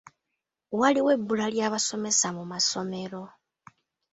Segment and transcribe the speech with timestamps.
[0.79, 3.21] Waliwo ebbula ly'abasomesa mu masomero.